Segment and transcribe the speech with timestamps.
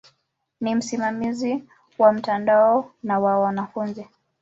[0.61, 1.63] Ni msimamizi
[1.99, 4.07] wa mtandao na wa wanafunzi.